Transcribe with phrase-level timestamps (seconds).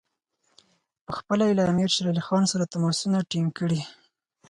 [1.07, 3.81] پخپله یې له امیر شېر علي سره تماسونه ټینګ کړي.